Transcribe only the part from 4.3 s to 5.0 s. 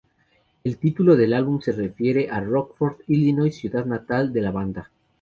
de la banda.